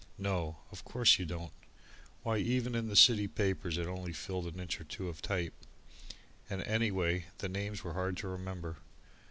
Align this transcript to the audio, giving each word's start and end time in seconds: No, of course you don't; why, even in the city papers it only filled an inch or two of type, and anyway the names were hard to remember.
No, 0.17 0.57
of 0.71 0.83
course 0.83 1.19
you 1.19 1.25
don't; 1.25 1.53
why, 2.23 2.37
even 2.37 2.73
in 2.73 2.87
the 2.87 2.95
city 2.95 3.27
papers 3.27 3.77
it 3.77 3.85
only 3.85 4.13
filled 4.13 4.47
an 4.47 4.59
inch 4.59 4.81
or 4.81 4.83
two 4.83 5.09
of 5.09 5.21
type, 5.21 5.53
and 6.49 6.63
anyway 6.63 7.25
the 7.37 7.47
names 7.47 7.83
were 7.83 7.93
hard 7.93 8.17
to 8.17 8.27
remember. 8.27 8.77